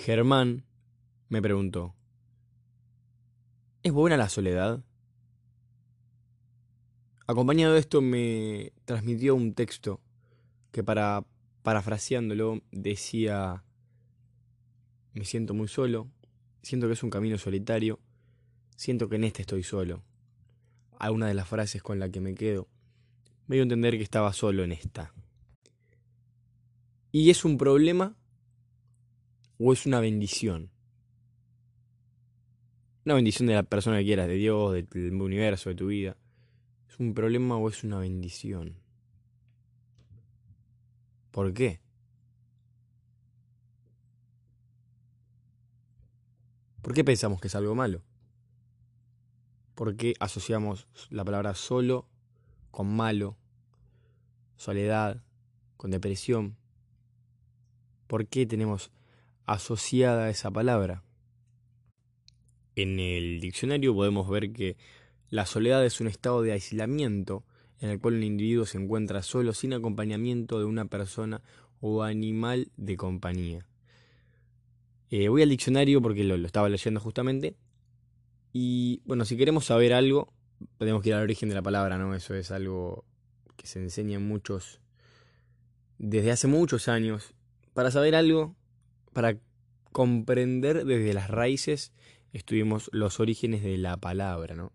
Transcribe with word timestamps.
Germán 0.00 0.64
me 1.28 1.42
preguntó, 1.42 1.94
¿es 3.82 3.92
buena 3.92 4.16
la 4.16 4.30
soledad? 4.30 4.82
Acompañado 7.26 7.74
de 7.74 7.80
esto 7.80 8.00
me 8.00 8.72
transmitió 8.86 9.34
un 9.34 9.52
texto 9.52 10.00
que 10.72 10.82
para 10.82 11.26
parafraseándolo 11.62 12.62
decía, 12.72 13.62
me 15.12 15.26
siento 15.26 15.52
muy 15.52 15.68
solo, 15.68 16.08
siento 16.62 16.86
que 16.86 16.94
es 16.94 17.02
un 17.02 17.10
camino 17.10 17.36
solitario, 17.36 18.00
siento 18.76 19.10
que 19.10 19.16
en 19.16 19.24
este 19.24 19.42
estoy 19.42 19.62
solo. 19.62 20.02
Alguna 20.98 21.26
de 21.28 21.34
las 21.34 21.46
frases 21.46 21.82
con 21.82 21.98
la 21.98 22.08
que 22.08 22.22
me 22.22 22.34
quedo 22.34 22.68
me 23.48 23.56
dio 23.56 23.64
a 23.64 23.64
entender 23.64 23.98
que 23.98 24.02
estaba 24.02 24.32
solo 24.32 24.64
en 24.64 24.72
esta. 24.72 25.12
¿Y 27.12 27.28
es 27.28 27.44
un 27.44 27.58
problema 27.58 28.16
o 29.62 29.72
es 29.74 29.84
una 29.84 30.00
bendición? 30.00 30.70
Una 33.04 33.14
bendición 33.14 33.46
de 33.46 33.54
la 33.54 33.62
persona 33.62 33.98
que 33.98 34.04
quieras, 34.04 34.26
de 34.26 34.34
Dios, 34.34 34.72
del 34.72 35.20
universo, 35.20 35.68
de 35.68 35.74
tu 35.74 35.88
vida. 35.88 36.16
¿Es 36.88 36.98
un 36.98 37.12
problema 37.12 37.56
o 37.56 37.68
es 37.68 37.84
una 37.84 37.98
bendición? 37.98 38.76
¿Por 41.30 41.52
qué? 41.52 41.80
¿Por 46.80 46.94
qué 46.94 47.04
pensamos 47.04 47.40
que 47.40 47.48
es 47.48 47.54
algo 47.54 47.74
malo? 47.74 48.02
¿Por 49.74 49.94
qué 49.96 50.14
asociamos 50.20 50.88
la 51.10 51.24
palabra 51.24 51.54
solo 51.54 52.08
con 52.70 52.96
malo, 52.96 53.36
soledad, 54.56 55.22
con 55.76 55.90
depresión? 55.90 56.56
¿Por 58.06 58.26
qué 58.26 58.46
tenemos 58.46 58.90
asociada 59.52 60.30
esa 60.30 60.50
palabra? 60.50 61.02
En 62.76 63.00
el 63.00 63.40
diccionario 63.40 63.94
podemos 63.94 64.28
ver 64.28 64.52
que 64.52 64.76
la 65.28 65.44
soledad 65.44 65.84
es 65.84 66.00
un 66.00 66.06
estado 66.06 66.42
de 66.42 66.52
aislamiento 66.52 67.44
en 67.80 67.90
el 67.90 68.00
cual 68.00 68.14
un 68.14 68.22
individuo 68.22 68.66
se 68.66 68.78
encuentra 68.78 69.22
solo 69.22 69.52
sin 69.52 69.72
acompañamiento 69.72 70.58
de 70.58 70.66
una 70.66 70.84
persona 70.84 71.42
o 71.80 72.02
animal 72.02 72.70
de 72.76 72.96
compañía. 72.96 73.66
Eh, 75.10 75.28
voy 75.28 75.42
al 75.42 75.48
diccionario 75.48 76.00
porque 76.00 76.22
lo, 76.22 76.34
estaba 76.46 76.68
leyendo 76.68 77.00
justamente. 77.00 77.56
Y 78.52 79.02
bueno, 79.04 79.24
si 79.24 79.36
queremos 79.36 79.64
saber 79.64 79.92
algo, 79.92 80.32
tenemos 80.78 81.02
que 81.02 81.08
ir 81.08 81.14
al 81.14 81.22
origen 81.22 81.48
de 81.48 81.54
la 81.56 81.62
palabra, 81.62 81.98
¿no? 81.98 82.14
Eso 82.14 82.34
es 82.34 82.50
algo 82.50 83.04
que 83.56 83.66
se 83.66 83.80
enseña 83.80 84.16
en 84.16 84.26
muchos, 84.26 84.80
desde 85.98 86.30
hace 86.30 86.46
muchos 86.46 86.86
años. 86.88 87.34
Para 87.72 87.90
saber 87.90 88.14
algo, 88.14 88.56
para 89.12 89.38
comprender 89.92 90.84
desde 90.84 91.12
las 91.14 91.28
raíces, 91.28 91.92
estudiemos 92.32 92.90
los 92.92 93.20
orígenes 93.20 93.62
de 93.62 93.76
la 93.78 93.96
palabra, 93.96 94.54
¿no? 94.54 94.72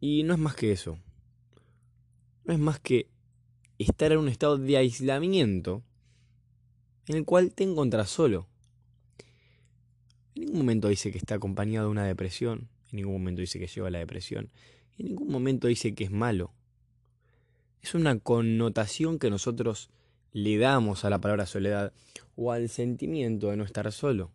Y 0.00 0.22
no 0.24 0.34
es 0.34 0.40
más 0.40 0.54
que 0.54 0.72
eso. 0.72 0.98
No 2.44 2.52
es 2.52 2.58
más 2.58 2.80
que 2.80 3.08
estar 3.78 4.12
en 4.12 4.18
un 4.18 4.28
estado 4.28 4.58
de 4.58 4.76
aislamiento 4.76 5.82
en 7.06 7.16
el 7.16 7.24
cual 7.24 7.52
te 7.52 7.64
encuentras 7.64 8.10
solo. 8.10 8.48
En 10.34 10.42
ningún 10.42 10.58
momento 10.58 10.88
dice 10.88 11.12
que 11.12 11.18
está 11.18 11.34
acompañado 11.34 11.86
de 11.86 11.92
una 11.92 12.04
depresión, 12.04 12.68
en 12.90 12.96
ningún 12.96 13.14
momento 13.14 13.40
dice 13.40 13.58
que 13.58 13.66
lleva 13.66 13.90
la 13.90 13.98
depresión, 13.98 14.50
en 14.98 15.06
ningún 15.06 15.30
momento 15.30 15.68
dice 15.68 15.94
que 15.94 16.04
es 16.04 16.10
malo. 16.10 16.52
Es 17.80 17.94
una 17.94 18.18
connotación 18.18 19.18
que 19.18 19.30
nosotros 19.30 19.90
le 20.32 20.58
damos 20.58 21.04
a 21.04 21.10
la 21.10 21.20
palabra 21.20 21.46
soledad 21.46 21.92
o 22.36 22.52
al 22.52 22.68
sentimiento 22.68 23.50
de 23.50 23.56
no 23.56 23.64
estar 23.64 23.90
solo. 23.92 24.32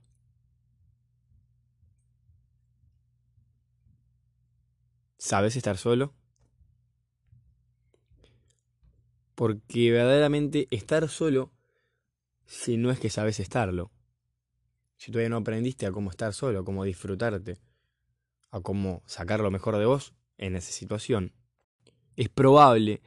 ¿Sabes 5.18 5.56
estar 5.56 5.78
solo? 5.78 6.14
Porque 9.36 9.92
verdaderamente 9.92 10.68
estar 10.72 11.10
solo, 11.10 11.52
si 12.46 12.78
no 12.78 12.92
es 12.92 13.00
que 13.00 13.10
sabes 13.10 13.40
estarlo, 13.40 13.92
si 14.96 15.12
todavía 15.12 15.30
no 15.30 15.38
aprendiste 15.38 15.86
a 15.86 15.92
cómo 15.92 16.10
estar 16.10 16.34
solo, 16.34 16.60
a 16.60 16.66
cómo 16.66 16.84
disfrutarte, 16.84 17.60
a 18.52 18.62
cómo 18.62 19.04
sacar 19.06 19.40
lo 19.40 19.52
mejor 19.52 19.78
de 19.78 19.86
vos 19.86 20.14
en 20.38 20.56
esa 20.56 20.72
situación, 20.72 21.34
es 22.16 22.30
probable 22.30 23.02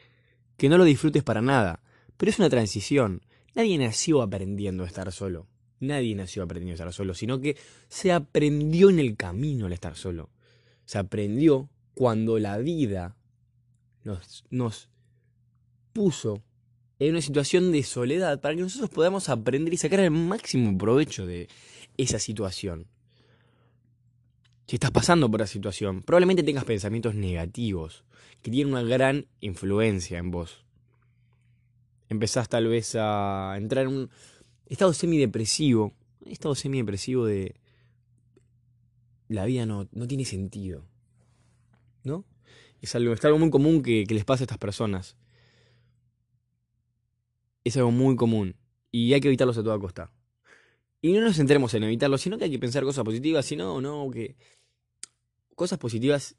que 0.56 0.68
no 0.68 0.78
lo 0.78 0.84
disfrutes 0.84 1.22
para 1.24 1.42
nada, 1.42 1.82
pero 2.20 2.28
es 2.28 2.38
una 2.38 2.50
transición. 2.50 3.22
Nadie 3.54 3.78
nació 3.78 4.20
aprendiendo 4.20 4.84
a 4.84 4.86
estar 4.86 5.10
solo. 5.10 5.46
Nadie 5.78 6.14
nació 6.14 6.42
aprendiendo 6.42 6.74
a 6.74 6.84
estar 6.84 6.92
solo, 6.92 7.14
sino 7.14 7.40
que 7.40 7.56
se 7.88 8.12
aprendió 8.12 8.90
en 8.90 8.98
el 8.98 9.16
camino 9.16 9.64
al 9.64 9.72
estar 9.72 9.96
solo. 9.96 10.28
Se 10.84 10.98
aprendió 10.98 11.70
cuando 11.94 12.38
la 12.38 12.58
vida 12.58 13.16
nos, 14.04 14.90
puso 15.94 16.42
en 16.98 17.12
una 17.12 17.22
situación 17.22 17.72
de 17.72 17.82
soledad 17.84 18.38
para 18.42 18.54
que 18.54 18.60
nosotros 18.60 18.90
podamos 18.90 19.30
aprender 19.30 19.72
y 19.72 19.78
sacar 19.78 20.00
el 20.00 20.10
máximo 20.10 20.76
provecho 20.76 21.24
de, 21.24 21.48
esa 21.96 22.18
situación. 22.18 22.86
Si 24.66 24.76
estás 24.76 24.90
pasando 24.90 25.30
por 25.30 25.40
esa 25.40 25.54
situación, 25.54 26.02
probablemente 26.02 26.42
tengas 26.42 26.66
pensamientos 26.66 27.14
negativos 27.14 28.04
que 28.42 28.50
tienen 28.50 28.74
una 28.74 28.82
gran 28.82 29.26
influencia 29.40 30.18
en 30.18 30.30
vos. 30.30 30.66
Empezás 32.10 32.48
tal 32.48 32.66
vez 32.66 32.96
a 32.96 33.54
entrar 33.56 33.86
en 33.86 33.92
un 33.92 34.10
estado 34.66 34.92
semidepresivo, 34.92 35.94
un 36.20 36.32
estado 36.32 36.56
semidepresivo 36.56 37.24
de 37.24 37.54
la 39.28 39.46
vida 39.46 39.64
no, 39.64 39.88
no 39.92 40.08
tiene 40.08 40.24
sentido. 40.24 40.84
¿No? 42.02 42.24
Es 42.82 42.94
algo, 42.96 43.12
es 43.12 43.24
algo 43.24 43.38
muy 43.38 43.50
común 43.50 43.82
que, 43.82 44.04
que 44.06 44.14
les 44.14 44.24
pasa 44.24 44.42
a 44.42 44.46
estas 44.46 44.58
personas. 44.58 45.16
Es 47.62 47.76
algo 47.76 47.92
muy 47.92 48.16
común 48.16 48.56
y 48.90 49.12
hay 49.12 49.20
que 49.20 49.28
evitarlos 49.28 49.56
a 49.58 49.62
toda 49.62 49.78
costa. 49.78 50.10
Y 51.00 51.12
no 51.12 51.20
nos 51.20 51.36
centremos 51.36 51.72
en 51.74 51.84
evitarlo, 51.84 52.18
sino 52.18 52.38
que 52.38 52.44
hay 52.44 52.50
que 52.50 52.58
pensar 52.58 52.82
cosas 52.82 53.04
positivas, 53.04 53.46
sino, 53.46 53.80
no, 53.80 54.10
que 54.10 54.36
cosas 55.54 55.78
positivas 55.78 56.36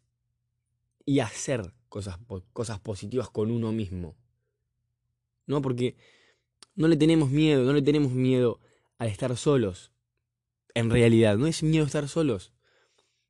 y 1.06 1.20
hacer 1.20 1.74
cosas, 1.88 2.20
cosas 2.52 2.80
positivas 2.80 3.30
con 3.30 3.52
uno 3.52 3.72
mismo. 3.72 4.18
¿No? 5.52 5.62
Porque 5.62 5.96
no 6.76 6.88
le 6.88 6.96
tenemos 6.96 7.30
miedo, 7.30 7.66
no 7.66 7.74
le 7.74 7.82
tenemos 7.82 8.14
miedo 8.14 8.62
al 8.98 9.10
estar 9.10 9.36
solos. 9.36 9.92
En 10.74 10.90
realidad, 10.90 11.38
no 11.38 11.46
es 11.46 11.62
miedo 11.62 11.86
estar 11.86 12.08
solos. 12.08 12.54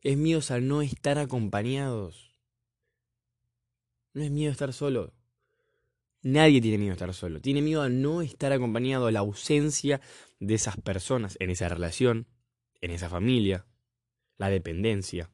Es 0.02 0.18
miedo 0.18 0.40
a 0.50 0.60
no 0.60 0.84
estar 0.84 1.18
acompañados. 1.18 2.36
No 4.14 4.22
es 4.22 4.30
miedo 4.30 4.52
estar 4.52 4.72
solo. 4.72 5.16
Nadie 6.22 6.62
tiene 6.62 6.78
miedo 6.78 6.92
a 6.92 6.94
estar 6.94 7.14
solo. 7.16 7.42
Tiene 7.42 7.64
miedo 7.64 7.82
a 7.82 7.90
no 7.90 8.22
estar 8.22 8.52
acompañado, 8.52 9.08
a 9.08 9.12
la 9.12 9.22
ausencia 9.22 10.00
de 10.40 10.54
esas 10.54 10.80
personas 10.80 11.38
en 11.40 11.50
esa 11.50 11.70
relación, 11.70 12.28
en 12.82 12.92
esa 12.92 13.10
familia. 13.10 13.66
La 14.38 14.52
dependencia. 14.52 15.32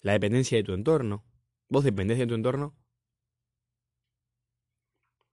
La 0.00 0.12
dependencia 0.12 0.56
de 0.56 0.64
tu 0.64 0.72
entorno. 0.72 1.26
¿Vos 1.68 1.84
dependés 1.84 2.16
de 2.16 2.26
tu 2.26 2.34
entorno? 2.34 2.74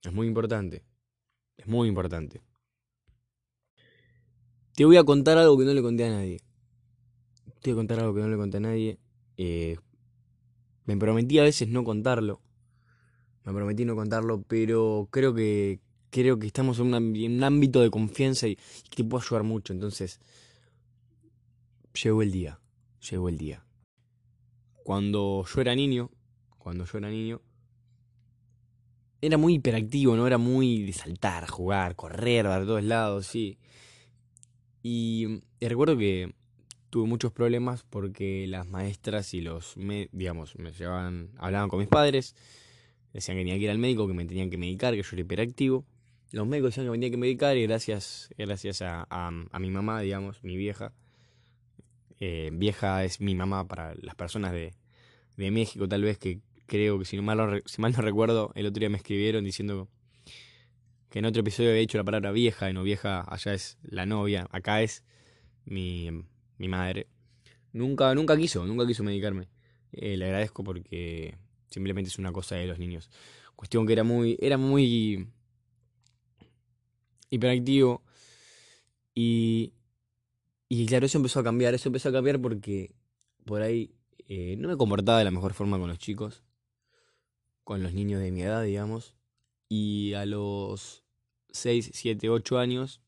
Es 0.04 0.12
muy 0.12 0.26
importante. 0.26 0.84
Es 1.56 1.66
muy 1.66 1.88
importante. 1.88 2.40
Te 4.74 4.84
voy 4.84 4.96
a 4.96 5.04
contar 5.04 5.38
algo 5.38 5.58
que 5.58 5.64
no 5.64 5.74
le 5.74 5.82
conté 5.82 6.04
a 6.04 6.10
nadie. 6.10 6.40
Te 7.62 7.70
voy 7.70 7.72
a 7.72 7.76
contar 7.76 8.00
algo 8.00 8.14
que 8.14 8.20
no 8.20 8.28
le 8.28 8.36
conté 8.36 8.58
a 8.58 8.60
nadie. 8.60 8.98
Eh, 9.36 9.76
me 10.84 10.96
prometí 10.96 11.38
a 11.38 11.42
veces 11.42 11.68
no 11.68 11.84
contarlo 11.84 12.40
me 13.44 13.52
prometí 13.52 13.84
no 13.84 13.94
contarlo, 13.94 14.42
pero 14.42 15.08
creo 15.10 15.34
que 15.34 15.80
creo 16.10 16.38
que 16.38 16.46
estamos 16.46 16.78
en, 16.78 16.94
un 16.94 17.44
ámbito 17.44 17.80
de 17.80 17.90
confianza 17.90 18.48
y, 18.48 18.56
que 18.56 18.96
te 18.96 19.04
puedo 19.04 19.22
ayudar 19.22 19.42
mucho. 19.42 19.72
Entonces, 19.72 20.20
llegó 22.02 22.22
el 22.22 22.32
día, 22.32 22.60
llegó 23.10 23.28
el 23.28 23.36
día. 23.36 23.64
Cuando 24.82 25.44
yo 25.44 25.60
era 25.60 25.74
niño, 25.74 26.10
cuando 26.58 26.84
yo 26.84 26.98
era 26.98 27.10
niño, 27.10 27.42
era 29.26 29.38
muy 29.38 29.54
hiperactivo, 29.54 30.16
¿no? 30.16 30.26
Era 30.26 30.38
muy 30.38 30.82
de 30.84 30.92
saltar, 30.92 31.48
jugar, 31.48 31.96
correr 31.96 32.46
a 32.46 32.64
todos 32.64 32.84
lados, 32.84 33.26
sí. 33.26 33.58
Y, 34.82 35.42
recuerdo 35.60 35.96
que 35.96 36.34
tuve 36.90 37.08
muchos 37.08 37.32
problemas 37.32 37.84
porque 37.88 38.46
las 38.46 38.66
maestras 38.66 39.34
y 39.34 39.40
los, 39.40 39.74
digamos, 40.12 40.56
me 40.58 40.72
llevaban, 40.72 41.30
hablaban 41.38 41.68
con 41.68 41.80
mis 41.80 41.88
padres 41.88 42.34
Decían 43.14 43.36
que 43.36 43.42
tenía 43.42 43.54
que 43.54 43.60
ir 43.60 43.70
al 43.70 43.78
médico, 43.78 44.08
que 44.08 44.12
me 44.12 44.26
tenían 44.26 44.50
que 44.50 44.58
medicar, 44.58 44.92
que 44.92 45.02
yo 45.02 45.08
era 45.12 45.20
hiperactivo. 45.20 45.86
Los 46.32 46.48
médicos 46.48 46.70
decían 46.70 46.86
que 46.86 46.90
me 46.90 46.96
tenían 46.96 47.12
que 47.12 47.16
medicar 47.16 47.56
y 47.56 47.62
gracias, 47.62 48.28
gracias 48.36 48.82
a, 48.82 49.06
a, 49.08 49.58
mi 49.60 49.70
mamá, 49.70 50.00
digamos, 50.00 50.42
mi 50.42 50.56
vieja. 50.56 50.92
Eh, 52.18 52.50
vieja 52.52 53.04
es 53.04 53.20
mi 53.20 53.36
mamá 53.36 53.68
para 53.68 53.94
las 53.94 54.16
personas 54.16 54.50
de, 54.50 54.74
de 55.36 55.50
México, 55.52 55.88
tal 55.88 56.02
vez 56.02 56.18
que 56.18 56.40
creo 56.66 56.98
que 56.98 57.04
si, 57.04 57.20
mal 57.20 57.38
no, 57.38 57.46
mal 57.78 57.92
no 57.92 58.02
recuerdo, 58.02 58.52
el 58.54 58.66
otro 58.66 58.80
día 58.80 58.90
me 58.90 58.96
escribieron 58.96 59.44
diciendo 59.44 59.88
que 61.10 61.20
en 61.20 61.26
otro 61.26 61.40
episodio 61.40 61.70
he 61.70 61.78
dicho 61.78 61.98
la 61.98 62.04
palabra 62.04 62.32
vieja, 62.32 62.68
y 62.70 62.72
no 62.72 62.82
vieja, 62.82 63.24
allá 63.28 63.54
es 63.54 63.78
la 63.82 64.06
novia, 64.06 64.48
acá 64.50 64.82
es 64.82 65.04
mi, 65.64 66.10
mi 66.58 66.68
madre. 66.68 67.08
Nunca, 67.72 68.14
nunca 68.14 68.36
quiso, 68.36 68.66
nunca 68.66 68.86
quiso 68.86 69.02
medicarme. 69.02 69.48
Eh, 69.92 70.16
le 70.16 70.24
agradezco 70.26 70.64
porque 70.64 71.36
simplemente 71.70 72.08
es 72.08 72.18
una 72.18 72.32
cosa 72.32 72.56
de 72.56 72.66
los 72.66 72.78
niños. 72.78 73.10
Cuestión 73.56 73.86
que 73.86 73.92
era 73.92 74.04
muy, 74.04 74.36
era 74.40 74.56
muy 74.58 75.28
hiperactivo. 77.30 78.02
Y, 79.14 79.72
y 80.68 80.86
claro, 80.86 81.06
eso 81.06 81.18
empezó 81.18 81.40
a 81.40 81.44
cambiar. 81.44 81.74
Eso 81.74 81.88
empezó 81.88 82.08
a 82.08 82.12
cambiar 82.12 82.40
porque 82.40 82.94
por 83.44 83.62
ahí 83.62 83.94
eh, 84.28 84.56
no 84.58 84.68
me 84.68 84.76
comportaba 84.76 85.18
de 85.18 85.24
la 85.24 85.30
mejor 85.30 85.52
forma 85.52 85.78
con 85.78 85.88
los 85.88 85.98
chicos. 85.98 86.42
Con 87.64 87.82
los 87.82 87.92
niños 87.92 88.20
de 88.20 88.30
mi 88.30 88.42
edad, 88.42 88.62
digamos. 88.62 89.16
Y 89.68 90.12
a 90.14 90.26
los 90.26 91.04
6, 91.50 91.90
7, 91.92 92.28
8 92.30 92.58
años, 92.58 93.02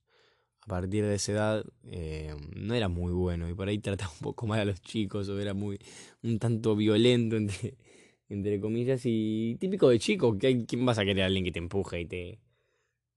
a 0.62 0.66
partir 0.66 1.04
de 1.04 1.14
esa 1.14 1.32
edad, 1.32 1.66
eh, 1.84 2.34
no 2.54 2.74
era 2.74 2.88
muy 2.88 3.12
bueno. 3.12 3.48
Y 3.48 3.54
por 3.54 3.68
ahí 3.68 3.78
trataba 3.78 4.10
un 4.20 4.20
poco 4.20 4.46
mal 4.46 4.60
a 4.60 4.64
los 4.64 4.80
chicos. 4.80 5.28
O 5.28 5.38
era 5.38 5.54
muy 5.54 5.78
un 6.22 6.38
tanto 6.38 6.74
violento, 6.74 7.36
entre, 7.36 8.60
comillas. 8.60 9.02
Y 9.04 9.56
típico 9.60 9.88
de 9.88 9.98
chico, 9.98 10.36
que 10.38 10.66
¿quién 10.66 10.84
vas 10.84 10.98
a 10.98 11.04
querer 11.04 11.24
a 11.24 11.26
alguien 11.26 11.44
que 11.44 11.52
te 11.52 11.58
empuje 11.58 12.00
y 12.00 12.06
te, 12.06 12.40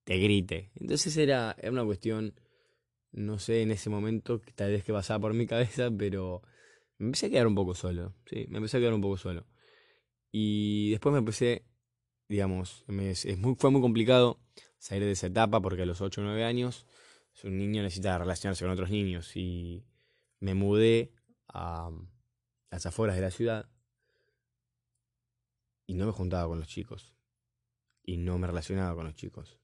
te 0.04 0.18
grite? 0.18 0.72
Entonces 0.76 1.16
era, 1.18 1.56
era 1.60 1.72
una 1.72 1.86
cuestión 1.86 2.34
no 3.12 3.40
sé 3.40 3.62
en 3.62 3.72
ese 3.72 3.90
momento, 3.90 4.42
tal 4.56 4.72
vez 4.72 4.84
que 4.84 4.94
pasaba 4.94 5.20
por 5.20 5.34
mi 5.34 5.48
cabeza, 5.48 5.90
pero 5.96 6.42
me 6.98 7.08
empecé 7.08 7.28
a 7.28 7.30
quedar 7.30 7.48
un 7.48 7.56
poco 7.56 7.74
solo. 7.76 8.14
Sí, 8.26 8.46
me 8.50 8.58
empecé 8.58 8.78
a 8.78 8.80
quedar 8.80 8.94
un 8.94 9.02
poco 9.02 9.18
solo. 9.18 9.46
Y 10.32 10.92
después 10.92 11.14
me 11.14 11.20
empecé, 11.20 11.66
digamos, 12.28 12.86
muy, 12.88 13.56
fue 13.56 13.72
muy 13.72 13.82
complicado 13.82 14.40
salir 14.78 15.04
de 15.04 15.12
esa 15.12 15.28
etapa 15.28 15.62
porque 15.62 15.84
a 15.84 15.86
los 15.86 16.02
8 16.02 16.22
o 16.22 16.24
9 16.24 16.44
años 16.46 16.86
un 17.44 17.58
niño 17.58 17.82
necesita 17.82 18.18
relacionarse 18.18 18.66
con 18.66 18.72
otros 18.72 18.90
niños 18.90 19.36
y 19.36 19.86
me 20.40 20.54
mudé 20.54 21.14
a 21.48 21.90
las 22.70 22.86
afueras 22.86 23.16
de 23.16 23.22
la 23.22 23.32
ciudad 23.32 23.70
y 25.86 25.94
no 25.94 26.06
me 26.06 26.12
juntaba 26.12 26.48
con 26.48 26.60
los 26.60 26.68
chicos 26.68 27.16
y 28.04 28.18
no 28.18 28.38
me 28.38 28.48
relacionaba 28.48 28.94
con 28.96 29.06
los 29.06 29.16
chicos 29.16 29.60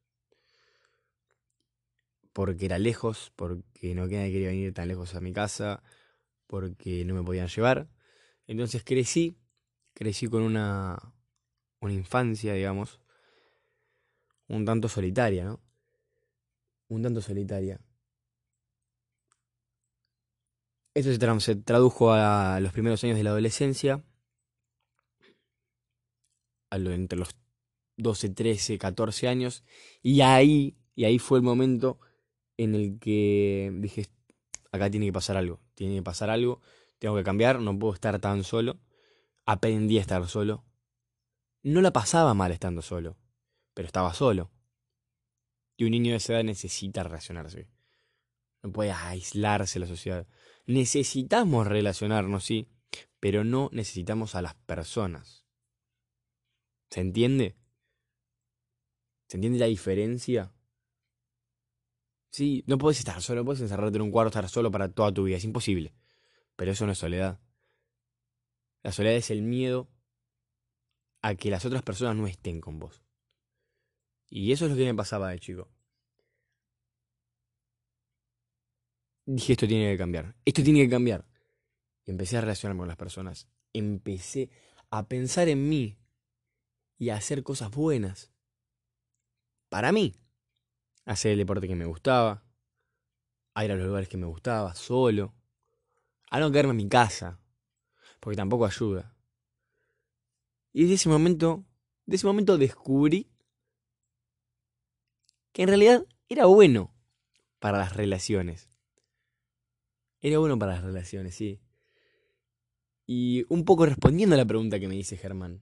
porque 2.35 2.65
era 2.65 2.79
lejos, 2.79 3.31
porque 3.37 3.95
no 3.95 4.09
quería 4.09 4.49
venir 4.49 4.73
tan 4.73 4.89
lejos 4.89 5.15
a 5.15 5.21
mi 5.21 5.31
casa, 5.31 5.81
porque 6.47 7.05
no 7.05 7.13
me 7.15 7.23
podían 7.23 7.47
llevar. 7.47 7.87
Entonces 8.45 8.83
crecí, 8.83 9.37
crecí 9.95 10.27
con 10.27 10.43
una, 10.43 10.97
una 11.79 11.93
infancia, 11.93 12.53
digamos, 12.53 12.99
un 14.47 14.65
tanto 14.65 14.87
solitaria, 14.87 15.45
¿no? 15.45 15.59
Un 16.89 17.01
tanto 17.01 17.21
solitaria. 17.21 17.81
Esto 20.93 21.11
se, 21.11 21.39
se 21.41 21.55
tradujo 21.55 22.11
a 22.13 22.59
los 22.59 22.71
primeros 22.71 23.03
años 23.03 23.17
de 23.17 23.23
la 23.23 23.31
adolescencia, 23.31 24.03
a 26.69 26.77
lo, 26.77 26.91
entre 26.91 27.17
los 27.17 27.35
12, 27.97 28.29
13, 28.29 28.77
14 28.77 29.27
años, 29.27 29.63
y 30.03 30.21
ahí, 30.21 30.77
y 30.93 31.05
ahí 31.05 31.17
fue 31.17 31.39
el 31.39 31.43
momento 31.43 31.99
en 32.57 32.75
el 32.75 32.99
que 32.99 33.71
dije, 33.75 34.07
acá 34.71 34.89
tiene 34.89 35.07
que 35.07 35.13
pasar 35.13 35.37
algo, 35.37 35.59
tiene 35.73 35.95
que 35.95 36.03
pasar 36.03 36.29
algo, 36.29 36.61
tengo 36.99 37.15
que 37.15 37.23
cambiar, 37.23 37.59
no 37.59 37.77
puedo 37.77 37.93
estar 37.93 38.19
tan 38.19 38.43
solo. 38.43 38.77
Aprendí 39.45 39.97
a 39.97 40.01
estar 40.01 40.27
solo. 40.27 40.65
No 41.61 41.81
la 41.81 41.91
pasaba 41.91 42.33
mal 42.33 42.51
estando 42.51 42.81
solo, 42.81 43.17
pero 43.73 43.85
estaba 43.85 44.13
solo. 44.13 44.51
Y 45.77 45.83
un 45.83 45.91
niño 45.91 46.11
de 46.11 46.17
esa 46.17 46.33
edad 46.33 46.43
necesita 46.43 47.03
relacionarse. 47.03 47.67
No 48.63 48.71
puede 48.71 48.91
aislarse 48.91 49.79
la 49.79 49.87
sociedad. 49.87 50.27
Necesitamos 50.65 51.67
relacionarnos, 51.67 52.43
sí, 52.43 52.67
pero 53.19 53.43
no 53.43 53.69
necesitamos 53.71 54.33
a 54.35 54.41
las 54.41 54.55
personas. 54.55 55.45
¿Se 56.89 57.01
entiende? 57.01 57.55
¿Se 59.27 59.37
entiende 59.37 59.59
la 59.59 59.65
diferencia? 59.65 60.51
Sí, 62.31 62.63
no 62.67 62.77
puedes 62.77 62.99
estar 62.99 63.21
solo, 63.21 63.41
no 63.41 63.45
puedes 63.45 63.61
encerrarte 63.61 63.97
en 63.97 64.01
un 64.01 64.11
cuarto, 64.11 64.29
estar 64.29 64.49
solo 64.49 64.71
para 64.71 64.91
toda 64.91 65.13
tu 65.13 65.23
vida, 65.23 65.37
es 65.37 65.43
imposible. 65.43 65.93
Pero 66.55 66.71
eso 66.71 66.85
no 66.85 66.91
es 66.93 66.97
soledad. 66.97 67.39
La 68.85 68.91
soledad 68.91 69.15
es 69.15 69.31
el 69.31 69.41
miedo 69.41 69.89
a 71.23 71.33
que 71.33 71.49
las 71.49 71.65
otras 71.65 71.81
personas 71.81 72.15
no 72.15 72.27
estén 72.27 72.61
con 72.61 72.77
vos. 72.77 73.01
Y 74.29 74.51
eso 74.51 74.65
es 74.65 74.71
lo 74.71 74.77
que 74.77 74.85
me 74.85 74.93
pasaba 74.93 75.31
de 75.31 75.39
chico. 75.39 75.67
Dije, 79.25 79.53
esto 79.53 79.67
tiene 79.67 79.91
que 79.91 79.97
cambiar, 79.97 80.35
esto 80.45 80.61
tiene 80.61 80.83
que 80.83 80.89
cambiar. 80.91 81.25
Y 82.05 82.11
empecé 82.11 82.37
a 82.37 82.41
relacionarme 82.41 82.81
con 82.81 82.87
las 82.87 82.95
personas. 82.95 83.47
Empecé 83.73 84.51
a 84.91 85.07
pensar 85.07 85.49
en 85.49 85.67
mí 85.67 85.97
y 86.99 87.09
a 87.09 87.15
hacer 87.15 87.41
cosas 87.41 87.71
buenas. 87.71 88.31
Para 89.67 89.91
mí 89.91 90.13
hacer 91.05 91.31
el 91.31 91.39
deporte 91.39 91.67
que 91.67 91.75
me 91.75 91.85
gustaba, 91.85 92.43
a 93.55 93.65
ir 93.65 93.71
a 93.71 93.75
los 93.77 93.87
lugares 93.87 94.09
que 94.09 94.17
me 94.17 94.27
gustaba, 94.27 94.75
solo, 94.75 95.33
a 96.29 96.39
no 96.39 96.51
quedarme 96.51 96.69
en 96.69 96.77
mi 96.77 96.87
casa, 96.87 97.39
porque 98.25 98.37
tampoco 98.37 98.65
ayuda. 98.65 99.15
Y 100.73 100.81
desde 100.81 100.95
ese 100.95 101.09
momento, 101.09 101.63
de 102.07 102.15
ese 102.15 102.25
momento 102.25 102.57
descubrí 102.57 103.29
que 105.51 105.61
en 105.61 105.67
realidad 105.67 106.07
era 106.27 106.47
bueno 106.47 106.91
para 107.59 107.77
las 107.77 107.95
relaciones. 107.95 108.67
Era 110.21 110.39
bueno 110.39 110.57
para 110.57 110.73
las 110.73 110.83
relaciones, 110.83 111.35
sí. 111.35 111.61
Y 113.05 113.45
un 113.47 113.63
poco 113.63 113.85
respondiendo 113.85 114.33
a 114.33 114.39
la 114.39 114.45
pregunta 114.45 114.79
que 114.79 114.87
me 114.87 114.95
dice 114.95 115.17
Germán, 115.17 115.61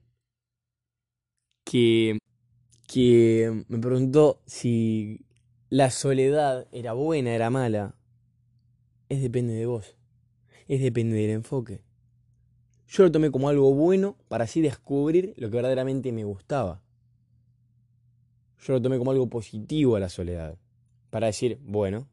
que, 1.64 2.16
que 2.88 3.66
me 3.68 3.78
preguntó 3.78 4.42
si 4.46 5.26
la 5.68 5.90
soledad 5.90 6.66
era 6.72 6.94
buena, 6.94 7.34
era 7.34 7.50
mala, 7.50 7.98
es 9.10 9.20
depende 9.20 9.52
de 9.52 9.66
vos, 9.66 9.98
es 10.66 10.80
depende 10.80 11.18
del 11.18 11.30
enfoque. 11.30 11.83
Yo 12.94 13.02
lo 13.02 13.10
tomé 13.10 13.32
como 13.32 13.48
algo 13.48 13.74
bueno 13.74 14.16
para 14.28 14.44
así 14.44 14.60
descubrir 14.60 15.34
lo 15.36 15.50
que 15.50 15.56
verdaderamente 15.56 16.12
me 16.12 16.22
gustaba. 16.22 16.80
Yo 18.60 18.74
lo 18.74 18.80
tomé 18.80 18.98
como 18.98 19.10
algo 19.10 19.28
positivo 19.28 19.96
a 19.96 20.00
la 20.00 20.08
soledad, 20.08 20.56
para 21.10 21.26
decir, 21.26 21.58
bueno, 21.64 22.06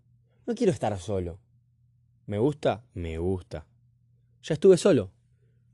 no 0.48 0.56
quiero 0.56 0.74
estar 0.74 0.98
solo. 0.98 1.38
¿Me 2.26 2.40
gusta? 2.40 2.84
Me 2.96 3.20
gusta. 3.20 3.68
Ya 4.42 4.56
estuve 4.56 4.76
solo, 4.78 5.12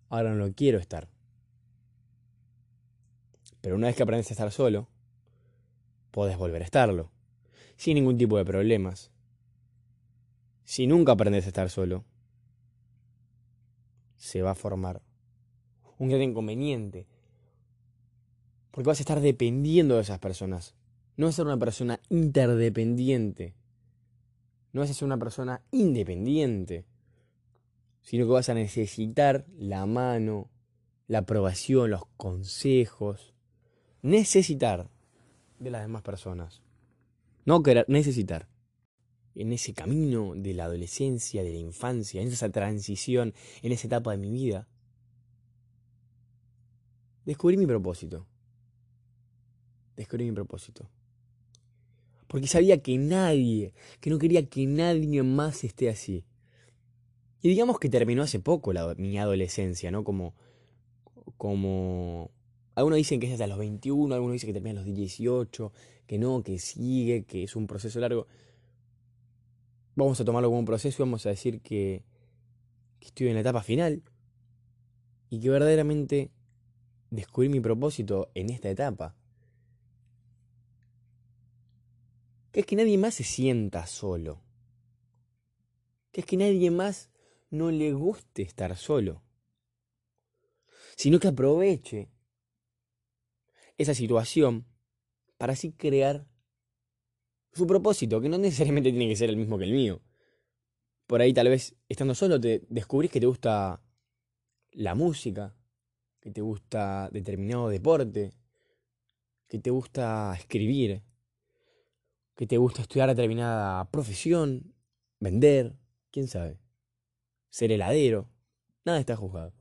ahora 0.09 0.31
no 0.31 0.45
lo 0.45 0.53
quiero 0.53 0.77
estar. 0.77 1.07
Pero 3.61 3.77
una 3.77 3.87
vez 3.87 3.95
que 3.95 4.03
aprendes 4.03 4.29
a 4.29 4.33
estar 4.33 4.51
solo, 4.51 4.89
podés 6.11 6.37
volver 6.37 6.63
a 6.63 6.65
estarlo 6.65 7.11
sin 7.77 7.95
ningún 7.95 8.17
tipo 8.17 8.37
de 8.37 8.43
problemas. 8.43 9.09
Si 10.65 10.85
nunca 10.85 11.13
aprendes 11.13 11.45
a 11.45 11.47
estar 11.47 11.69
solo, 11.69 12.03
se 14.17 14.41
va 14.41 14.51
a 14.51 14.55
formar 14.55 15.01
un 15.97 16.09
gran 16.09 16.21
inconveniente. 16.21 17.07
Porque 18.71 18.87
vas 18.87 18.99
a 18.99 19.03
estar 19.03 19.21
dependiendo 19.21 19.95
de 19.95 20.01
esas 20.01 20.19
personas. 20.19 20.75
No 21.15 21.25
vas 21.25 21.35
a 21.35 21.37
ser 21.37 21.45
una 21.45 21.57
persona 21.57 21.99
interdependiente. 22.09 23.55
No 24.73 24.81
vas 24.81 24.91
a 24.91 24.93
ser 24.93 25.05
una 25.05 25.17
persona 25.17 25.63
independiente. 25.71 26.85
Sino 28.01 28.25
que 28.25 28.31
vas 28.31 28.49
a 28.49 28.53
necesitar 28.53 29.45
la 29.57 29.85
mano, 29.85 30.51
la 31.07 31.19
aprobación, 31.19 31.89
los 31.89 32.05
consejos. 32.17 33.33
Necesitar 34.01 34.91
de 35.59 35.71
las 35.71 35.81
demás 35.81 36.03
personas. 36.03 36.61
No 37.45 37.63
querer, 37.63 37.85
necesitar. 37.87 38.47
En 39.39 39.53
ese 39.53 39.73
camino 39.73 40.33
de 40.35 40.53
la 40.53 40.65
adolescencia, 40.65 41.43
de 41.43 41.51
la 41.51 41.59
infancia, 41.59 42.21
en 42.21 42.27
esa 42.27 42.49
transición, 42.49 43.33
en 43.61 43.71
esa 43.71 43.85
etapa 43.85 44.11
de 44.11 44.17
mi 44.17 44.31
vida, 44.31 44.67
descubrí 47.23 47.55
mi 47.55 47.67
propósito. 47.67 48.25
Descubrí 49.95 50.25
mi 50.25 50.31
propósito. 50.31 50.89
Porque 52.27 52.47
sabía 52.47 52.81
que 52.81 52.97
nadie, 52.97 53.73
que 54.01 54.09
no 54.09 54.17
quería 54.17 54.47
que 54.49 54.65
nadie 54.65 55.21
más 55.21 55.63
esté 55.63 55.89
así. 55.89 56.25
Y 57.41 57.49
digamos 57.49 57.79
que 57.79 57.89
terminó 57.89 58.23
hace 58.23 58.39
poco 58.39 58.73
la, 58.73 58.95
mi 58.95 59.17
adolescencia, 59.17 59.91
¿no? 59.91 60.03
Como, 60.03 60.33
como 61.37 62.31
algunos 62.75 62.97
dicen 62.97 63.19
que 63.19 63.27
es 63.27 63.33
hasta 63.33 63.47
los 63.47 63.57
21, 63.57 64.13
algunos 64.13 64.33
dicen 64.33 64.49
que 64.49 64.53
termina 64.53 64.81
a 64.81 64.83
los 64.83 64.93
18, 64.93 65.71
que 66.05 66.17
no, 66.17 66.43
que 66.43 66.59
sigue, 66.59 67.23
que 67.25 67.43
es 67.43 67.55
un 67.55 67.67
proceso 67.67 67.99
largo. 67.99 68.27
Vamos 69.97 70.21
a 70.21 70.23
tomarlo 70.23 70.47
como 70.47 70.59
un 70.59 70.65
proceso 70.65 71.01
y 71.01 71.05
vamos 71.05 71.25
a 71.25 71.29
decir 71.29 71.59
que, 71.59 72.05
que 73.01 73.07
estoy 73.07 73.27
en 73.27 73.33
la 73.33 73.41
etapa 73.41 73.61
final 73.61 74.01
y 75.29 75.41
que 75.41 75.49
verdaderamente 75.49 76.31
descubrí 77.09 77.49
mi 77.49 77.59
propósito 77.59 78.31
en 78.33 78.49
esta 78.49 78.69
etapa. 78.69 79.17
que 82.57 82.61
es 82.61 82.65
que 82.65 82.75
nadie 82.75 82.97
más 82.97 83.13
se 83.13 83.23
sienta 83.23 83.85
solo, 83.85 84.41
que 86.11 86.21
es 86.21 86.25
que 86.25 86.37
nadie 86.37 86.71
más 86.71 87.11
no 87.51 87.69
le 87.69 87.93
guste 87.93 88.41
estar 88.41 88.75
solo, 88.75 89.21
sino 90.95 91.19
que 91.19 91.27
aproveche 91.27 92.09
esa 93.77 93.93
situación 93.93 94.65
para 95.37 95.53
así 95.53 95.71
crear 95.71 96.25
su 97.57 97.67
propósito, 97.67 98.21
que 98.21 98.29
no 98.29 98.37
necesariamente 98.37 98.91
tiene 98.91 99.09
que 99.09 99.15
ser 99.15 99.29
el 99.29 99.37
mismo 99.37 99.57
que 99.57 99.65
el 99.65 99.73
mío. 99.73 100.01
Por 101.07 101.21
ahí 101.21 101.33
tal 101.33 101.49
vez 101.49 101.75
estando 101.89 102.15
solo 102.15 102.39
te 102.39 102.65
descubrís 102.69 103.11
que 103.11 103.19
te 103.19 103.25
gusta 103.25 103.81
la 104.71 104.95
música, 104.95 105.55
que 106.19 106.31
te 106.31 106.41
gusta 106.41 107.09
determinado 107.11 107.69
deporte, 107.69 108.33
que 109.47 109.59
te 109.59 109.69
gusta 109.69 110.35
escribir, 110.37 111.01
que 112.35 112.45
te 112.45 112.57
gusta 112.57 112.81
estudiar 112.81 113.09
determinada 113.09 113.89
profesión, 113.89 114.75
vender, 115.19 115.75
quién 116.11 116.27
sabe, 116.27 116.59
ser 117.49 117.71
heladero, 117.71 118.29
nada 118.85 118.99
está 118.99 119.15
juzgado, 119.15 119.53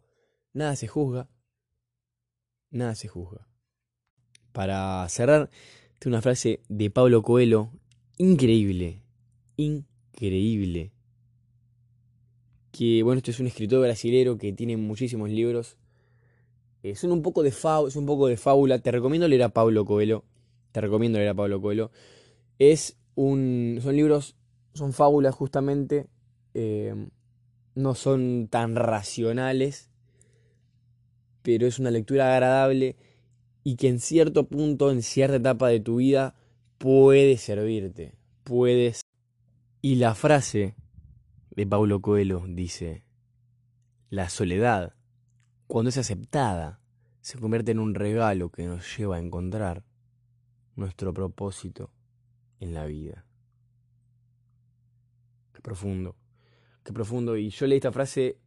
nada 0.53 0.76
se 0.76 0.88
juzga, 0.88 1.31
nada 2.71 2.95
se 2.95 3.09
juzga. 3.09 3.49
Para 4.53 5.09
cerrar, 5.09 5.50
tengo 5.99 6.15
una 6.15 6.23
frase 6.23 6.61
de 6.69 6.91
Pablo 6.91 7.23
Coelho, 7.23 7.71
increíble, 8.18 9.02
increíble. 9.56 10.92
Que 12.73 13.02
bueno, 13.02 13.18
este 13.18 13.30
es 13.30 13.40
un 13.40 13.46
escritor 13.46 13.80
brasilero 13.80 14.38
que 14.38 14.52
tiene 14.52 14.76
muchísimos 14.76 15.30
libros. 15.30 15.76
Eh, 16.82 16.94
son 16.94 17.12
un 17.12 17.23
poco 17.23 17.42
de 17.42 17.49
es 17.49 17.96
un 17.96 18.06
poco 18.06 18.26
de 18.26 18.37
fábula. 18.37 18.78
Te 18.78 18.90
recomiendo 18.90 19.28
leer 19.28 19.44
a 19.44 19.49
Pablo 19.49 19.85
Coelho. 19.85 20.25
Te 20.73 20.80
recomiendo 20.80 21.18
leer 21.18 21.30
a 21.30 21.35
Pablo 21.35 21.61
Coelho. 21.61 21.90
Es 22.58 22.96
un. 23.14 23.78
son 23.82 23.96
libros. 23.96 24.37
son 24.75 24.92
fábulas 24.92 25.35
justamente. 25.35 26.06
Eh, 26.54 26.94
no 27.75 27.94
son 27.94 28.49
tan 28.49 28.76
racionales. 28.76 29.90
Pero 31.42 31.66
es 31.66 31.78
una 31.78 31.90
lectura 31.90 32.35
agradable 32.35 32.96
y 33.66 33.75
que 33.75 33.88
en 33.88 33.99
cierto 33.99 34.46
punto, 34.46 34.92
en 34.92 35.02
cierta 35.02 35.37
etapa 35.37 35.68
de 35.68 35.80
tu 35.80 35.96
vida, 35.96 36.37
puede 36.78 37.37
servirte. 37.37 38.18
Puedes. 38.45 39.02
Y 39.83 39.97
la 39.97 40.14
frase 40.14 40.75
de 41.50 41.66
Paulo 41.66 42.00
Coelho 42.00 42.45
dice: 42.49 43.04
La 44.11 44.28
soledad, 44.28 44.95
cuando 45.66 45.90
es 45.90 45.99
aceptada, 45.99 46.80
se 47.21 47.38
convierte 47.38 47.73
en 47.73 47.78
un 47.78 47.95
regalo 47.95 48.50
que 48.50 48.66
nos 48.66 48.97
lleva 48.97 49.16
a 49.16 49.21
encontrar 49.21 49.85
nuestro 50.76 51.12
propósito 51.12 51.90
en 52.61 52.75
la 52.75 52.87
vida. 52.87 53.26
Qué 55.52 55.61
profundo, 55.61 56.16
qué 56.85 56.92
profundo. 56.92 57.37
Y 57.37 57.50
yo 57.50 57.66
leí 57.66 57.76
esta 57.76 57.92
frase 57.92 58.38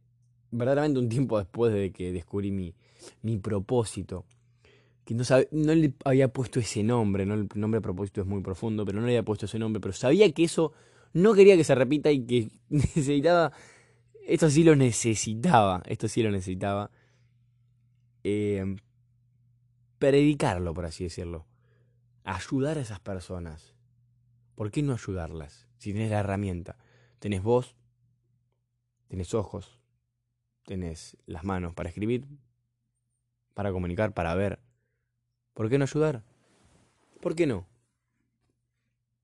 verdaderamente 0.50 1.00
un 1.00 1.08
tiempo 1.08 1.38
después 1.38 1.72
de 1.72 1.92
que 1.92 2.12
descubrí 2.12 2.50
mi, 2.50 2.74
mi 3.22 3.38
propósito 3.38 4.24
no, 5.14 5.74
le 5.74 5.94
había 6.04 6.32
puesto 6.32 6.60
ese 6.60 6.82
nombre, 6.82 7.26
¿no? 7.26 7.34
el 7.34 7.48
nombre 7.54 7.78
a 7.78 7.82
propósito 7.82 8.20
es 8.20 8.26
muy 8.26 8.42
profundo, 8.42 8.84
pero 8.84 9.00
no 9.00 9.06
le 9.06 9.12
había 9.12 9.24
puesto 9.24 9.46
ese 9.46 9.58
nombre, 9.58 9.80
pero 9.80 9.92
sabía 9.92 10.30
que 10.32 10.44
eso 10.44 10.72
no 11.12 11.34
quería 11.34 11.56
que 11.56 11.64
se 11.64 11.74
repita 11.74 12.10
y 12.10 12.24
que 12.26 12.48
necesitaba, 12.68 13.52
esto 14.26 14.50
sí 14.50 14.64
lo 14.64 14.76
necesitaba, 14.76 15.82
esto 15.86 16.08
sí 16.08 16.22
lo 16.22 16.30
necesitaba, 16.30 16.90
eh, 18.22 18.76
predicarlo, 19.98 20.74
por 20.74 20.86
así 20.86 21.04
decirlo, 21.04 21.46
ayudar 22.24 22.78
a 22.78 22.82
esas 22.82 23.00
personas. 23.00 23.74
¿Por 24.54 24.70
qué 24.70 24.82
no 24.82 24.92
ayudarlas? 24.92 25.66
Si 25.78 25.92
tienes 25.92 26.10
la 26.10 26.20
herramienta, 26.20 26.76
tenés 27.18 27.42
voz, 27.42 27.74
tenés 29.08 29.34
ojos, 29.34 29.78
tenés 30.64 31.16
las 31.26 31.44
manos 31.44 31.74
para 31.74 31.88
escribir, 31.88 32.26
para 33.54 33.72
comunicar, 33.72 34.14
para 34.14 34.34
ver, 34.34 34.60
¿Por 35.54 35.68
qué 35.68 35.78
no 35.78 35.84
ayudar? 35.84 36.22
¿Por 37.20 37.34
qué 37.34 37.46
no? 37.46 37.66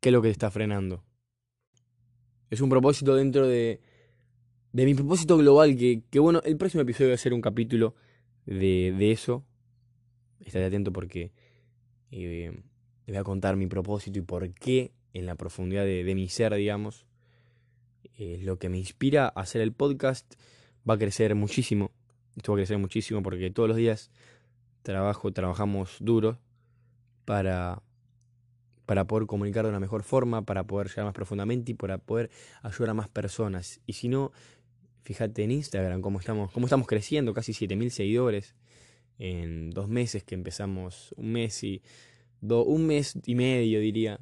¿Qué 0.01 0.11
es 0.11 0.13
lo 0.13 0.23
que 0.23 0.29
te 0.29 0.33
está 0.33 0.51
frenando? 0.51 1.03
Es 2.51 2.61
un 2.61 2.69
propósito 2.69 3.15
dentro 3.15 3.47
de, 3.47 3.81
de 4.73 4.85
mi 4.85 4.95
propósito 4.95 5.37
global 5.37 5.77
que, 5.77 6.03
que, 6.11 6.19
bueno, 6.19 6.43
el 6.45 6.57
próximo 6.57 6.83
episodio 6.83 7.11
va 7.11 7.15
a 7.15 7.19
ser 7.19 7.35
un 7.35 7.41
capítulo 7.41 7.95
de, 8.45 8.95
de 8.97 9.13
eso. 9.13 9.45
Estate 10.41 10.67
atento 10.67 10.93
porque 10.93 11.33
eh, 12.11 12.53
te 13.05 13.13
voy 13.13 13.19
a 13.19 13.25
contar 13.25 13.57
mi 13.57 13.67
propósito 13.67 14.19
y 14.19 14.23
por 14.23 14.53
qué 14.53 14.93
en 15.13 15.27
la 15.27 15.35
profundidad 15.35 15.85
de, 15.85 16.05
de 16.05 16.15
mi 16.15 16.29
ser, 16.29 16.55
digamos, 16.55 17.07
eh, 18.19 18.39
lo 18.43 18.59
que 18.59 18.69
me 18.69 18.79
inspira 18.79 19.27
a 19.27 19.41
hacer 19.41 19.61
el 19.61 19.73
podcast 19.73 20.35
va 20.89 20.95
a 20.95 20.99
crecer 20.99 21.35
muchísimo. 21.35 21.91
Esto 22.37 22.53
va 22.53 22.57
a 22.57 22.61
crecer 22.61 22.79
muchísimo 22.79 23.23
porque 23.23 23.51
todos 23.51 23.69
los 23.69 23.79
días 23.79 24.11
trabajo, 24.87 25.33
trabajamos 25.33 25.97
duro 25.99 26.39
para, 27.25 27.83
para 28.87 29.05
poder 29.07 29.27
comunicar 29.27 29.65
de 29.65 29.71
una 29.71 29.81
mejor 29.81 30.05
forma, 30.05 30.47
para 30.47 30.65
poder 30.65 30.89
llegar 30.89 31.07
más 31.07 31.15
profundamente 31.15 31.73
y 31.73 31.75
para 31.75 31.99
poder 31.99 32.31
ayudar 32.63 32.91
a 32.91 32.95
más 32.95 33.09
personas. 33.09 33.81
Y 33.85 33.95
si 33.95 34.09
no, 34.09 34.31
fíjate 35.03 35.43
en 35.43 35.51
Instagram 35.51 36.01
cómo 36.01 36.21
estamos, 36.21 36.53
cómo 36.53 36.67
estamos 36.67 36.87
creciendo, 36.87 37.35
casi 37.35 37.53
7.000 37.53 37.91
seguidores 37.91 38.55
en 39.19 39.71
dos 39.71 39.89
meses 39.89 40.23
que 40.23 40.37
empezamos, 40.37 41.13
un 41.17 41.33
mes 41.33 41.65
y 41.65 41.83
un 42.43 42.87
mes 42.87 43.19
y 43.25 43.35
medio 43.35 43.81
diría, 43.81 44.21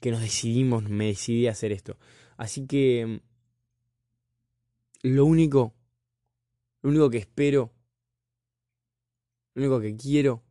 que 0.00 0.10
nos 0.10 0.22
decidimos, 0.22 0.88
me 0.88 1.06
decidí 1.06 1.48
a 1.48 1.50
hacer 1.50 1.70
esto. 1.70 1.98
Así 2.38 2.66
que 2.66 3.20
lo 5.02 5.26
único, 5.26 5.74
lo 6.80 6.88
único 6.88 7.10
que 7.10 7.18
espero 7.18 7.72
lo 9.54 9.62
único 9.62 9.80
que 9.80 9.96
quiero 9.96 10.42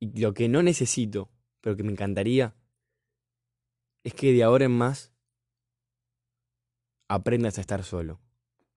y 0.00 0.20
lo 0.20 0.32
que 0.32 0.48
no 0.48 0.62
necesito, 0.62 1.30
pero 1.60 1.76
que 1.76 1.82
me 1.82 1.92
encantaría, 1.92 2.54
es 4.02 4.14
que 4.14 4.32
de 4.32 4.42
ahora 4.42 4.64
en 4.64 4.72
más 4.72 5.12
aprendas 7.08 7.58
a 7.58 7.60
estar 7.60 7.84
solo. 7.84 8.20